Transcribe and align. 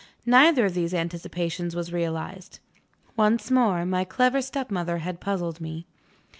Neither 0.25 0.65
of 0.65 0.73
these 0.73 0.95
anticipations 0.95 1.75
was 1.75 1.93
realized. 1.93 2.57
Once 3.15 3.51
more, 3.51 3.85
my 3.85 4.03
clever 4.03 4.41
stepmother 4.41 4.97
had 4.97 5.19
puzzled 5.19 5.61
me. 5.61 5.85